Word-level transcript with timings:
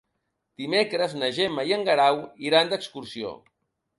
Dimecres 0.61 1.13
na 1.19 1.29
Gemma 1.35 1.67
i 1.71 1.75
en 1.77 1.85
Guerau 1.89 2.19
iran 2.47 2.71
d'excursió. 2.73 3.37